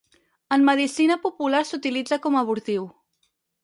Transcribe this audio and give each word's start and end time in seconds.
En 0.55 0.63
medicina 0.69 1.19
popular 1.27 1.63
s'utilitza 1.69 2.21
com 2.27 2.39
a 2.39 2.45
abortiu. 2.47 2.93